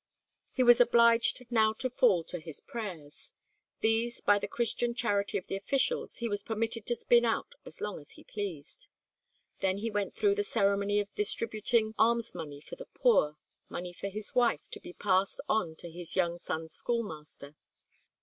[0.51, 3.33] He was obliged now to fall to his prayers.
[3.81, 7.79] These, by the Christian charity of the officials, he was permitted to spin out as
[7.81, 8.87] long as he pleased.
[9.59, 13.37] Then he went through the ceremony of distributing alms money for the poor,
[13.69, 17.55] money for his wife, to be passed on to his young son's schoolmaster.